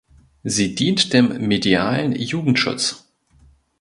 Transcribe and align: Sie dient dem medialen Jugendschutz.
Sie 0.43 0.73
dient 0.73 1.13
dem 1.13 1.45
medialen 1.47 2.15
Jugendschutz. 2.15 3.07